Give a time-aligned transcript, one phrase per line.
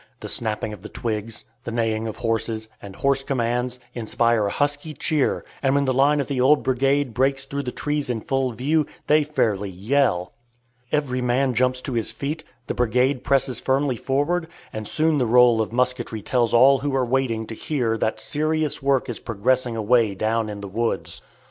[0.21, 4.95] The snapping of the twigs, the neighing of horses, and hoarse commands, inspire a husky
[4.95, 8.51] cheer, and when the line of the old brigade breaks through the trees in full
[8.51, 10.33] view, they fairly yell!
[10.91, 15.61] Every man jumps to his feet, the brigade presses firmly forward, and soon the roll
[15.61, 20.15] of musketry tells all who are waiting to hear that serious work is progressing away
[20.15, 21.21] down in the woods.